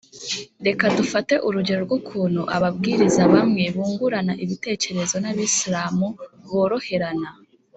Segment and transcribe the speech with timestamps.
[0.65, 6.07] Reka dufate urugero rw ukuntu ababwiriza bamwe bungurana ibitekerezo n Abisilamu
[6.47, 7.29] boroherana